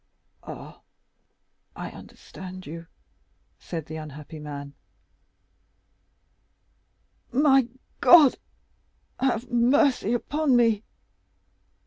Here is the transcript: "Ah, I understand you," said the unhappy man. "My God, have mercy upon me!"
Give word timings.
"Ah, 0.41 0.81
I 1.75 1.91
understand 1.91 2.65
you," 2.65 2.87
said 3.59 3.85
the 3.85 3.97
unhappy 3.97 4.39
man. 4.39 4.73
"My 7.31 7.67
God, 7.99 8.39
have 9.19 9.51
mercy 9.51 10.13
upon 10.13 10.55
me!" 10.55 10.83